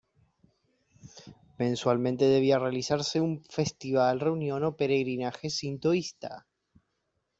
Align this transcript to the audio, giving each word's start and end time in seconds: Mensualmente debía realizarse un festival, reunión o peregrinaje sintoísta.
Mensualmente 1.59 2.25
debía 2.25 2.57
realizarse 2.57 3.21
un 3.27 3.33
festival, 3.57 4.19
reunión 4.27 4.61
o 4.69 4.75
peregrinaje 4.79 5.47
sintoísta. 5.59 6.33